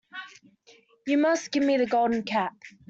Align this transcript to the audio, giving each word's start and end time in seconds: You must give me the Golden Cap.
You 1.05 1.19
must 1.19 1.51
give 1.51 1.61
me 1.61 1.77
the 1.77 1.85
Golden 1.85 2.23
Cap. 2.23 2.55